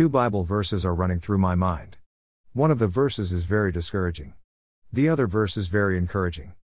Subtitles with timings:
[0.00, 1.98] Two Bible verses are running through my mind.
[2.54, 4.32] One of the verses is very discouraging.
[4.90, 6.54] The other verse is very encouraging.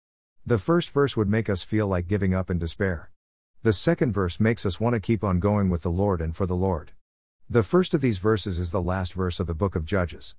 [0.46, 3.10] The first verse would make us feel like giving up in despair.
[3.62, 6.46] The second verse makes us want to keep on going with the Lord and for
[6.46, 6.92] the Lord.
[7.50, 10.34] The first of these verses is the last verse of the book of Judges.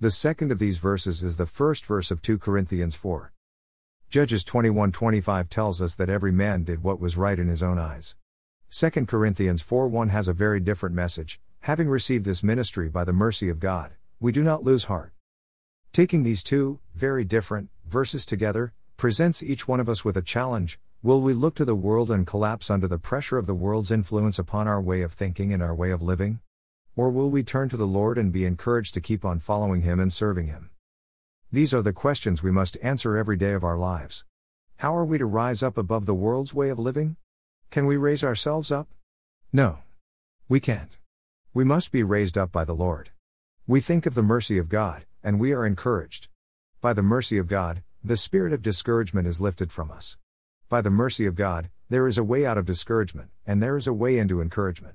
[0.00, 3.30] The second of these verses is the first verse of 2 Corinthians 4.
[4.08, 8.16] Judges 21:25 tells us that every man did what was right in his own eyes.
[8.70, 11.42] 2 Corinthians 4:1 has a very different message.
[11.60, 15.12] Having received this ministry by the mercy of God, we do not lose heart.
[15.92, 20.78] Taking these two, very different, verses together, presents each one of us with a challenge.
[21.02, 24.38] Will we look to the world and collapse under the pressure of the world's influence
[24.38, 26.40] upon our way of thinking and our way of living?
[26.96, 30.00] Or will we turn to the Lord and be encouraged to keep on following Him
[30.00, 30.70] and serving Him?
[31.52, 34.24] These are the questions we must answer every day of our lives.
[34.78, 37.16] How are we to rise up above the world's way of living?
[37.70, 38.88] Can we raise ourselves up?
[39.52, 39.78] No.
[40.48, 40.98] We can't.
[41.58, 43.10] We must be raised up by the Lord.
[43.66, 46.28] We think of the mercy of God, and we are encouraged.
[46.80, 50.16] By the mercy of God, the spirit of discouragement is lifted from us.
[50.68, 53.88] By the mercy of God, there is a way out of discouragement, and there is
[53.88, 54.94] a way into encouragement.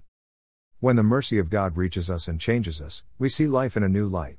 [0.79, 3.89] When the mercy of God reaches us and changes us, we see life in a
[3.89, 4.37] new light.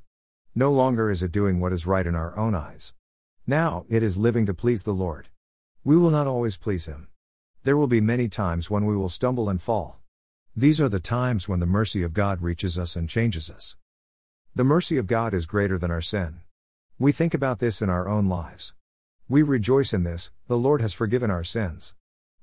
[0.55, 2.95] No longer is it doing what is right in our own eyes.
[3.45, 5.27] Now, it is living to please the Lord.
[5.83, 7.07] We will not always please Him.
[7.65, 9.99] There will be many times when we will stumble and fall.
[10.57, 13.75] These are the times when the mercy of God reaches us and changes us.
[14.55, 16.39] The mercy of God is greater than our sin.
[16.97, 18.73] We think about this in our own lives.
[19.27, 21.93] We rejoice in this, the Lord has forgiven our sins.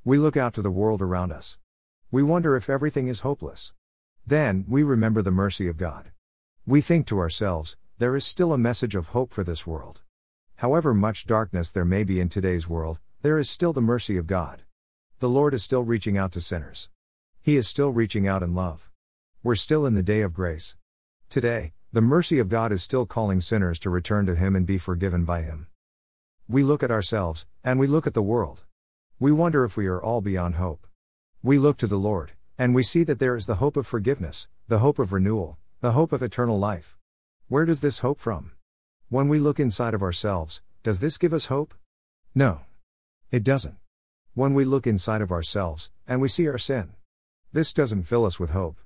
[0.05, 1.56] We look out to the world around us.
[2.10, 3.72] We wonder if everything is hopeless.
[4.27, 6.10] Then, we remember the mercy of God.
[6.66, 10.02] We think to ourselves, there is still a message of hope for this world.
[10.56, 14.27] However much darkness there may be in today's world, there is still the mercy of
[14.27, 14.64] God.
[15.20, 16.90] The Lord is still reaching out to sinners.
[17.45, 18.89] He is still reaching out in love.
[19.43, 20.77] We're still in the day of grace.
[21.29, 24.79] Today, the mercy of God is still calling sinners to return to Him and be
[24.79, 25.67] forgiven by Him.
[26.47, 28.64] We look at ourselves, and we look at the world.
[29.19, 30.86] We wonder if we are all beyond hope.
[31.42, 34.47] We look to the Lord, and we see that there is the hope of forgiveness,
[34.69, 36.97] the hope of renewal, the hope of eternal life.
[37.48, 38.52] Where does this hope from?
[39.08, 41.75] When we look inside of ourselves, does this give us hope?
[42.36, 42.61] No.
[43.33, 43.79] It doesn't.
[44.35, 46.92] When we look inside of ourselves, and we see our sin,
[47.55, 48.79] this doesn't fill us with hope.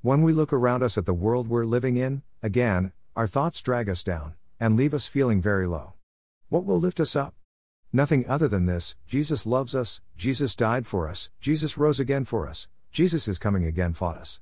[0.00, 3.90] When we look around us at the world we're living in, again, our thoughts drag
[3.90, 5.92] us down, and leave us feeling very low.
[6.48, 7.34] What will lift us up?
[7.92, 12.48] Nothing other than this Jesus loves us, Jesus died for us, Jesus rose again for
[12.48, 14.34] us, Jesus is coming again for us.